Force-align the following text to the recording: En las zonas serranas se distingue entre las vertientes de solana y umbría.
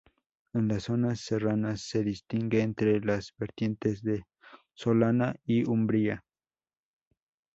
En 0.53 0.67
las 0.67 0.85
zonas 0.85 1.19
serranas 1.19 1.81
se 1.83 2.03
distingue 2.03 2.63
entre 2.63 2.99
las 3.01 3.35
vertientes 3.37 4.01
de 4.01 4.23
solana 4.73 5.35
y 5.45 5.69
umbría. 5.69 6.25